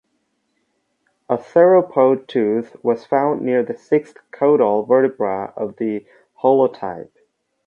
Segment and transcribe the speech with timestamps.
[1.29, 6.07] A theropod tooth was found near the sixth caudal vertebra of the
[6.41, 7.13] holotype.